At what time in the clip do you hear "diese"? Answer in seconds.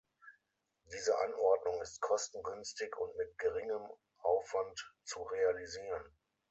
0.91-1.15